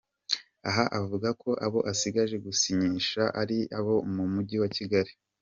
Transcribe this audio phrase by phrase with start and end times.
[0.69, 5.11] Aha avuga ko abo asigaje gusinyishaho ari abo mu mujyi wa Kigali.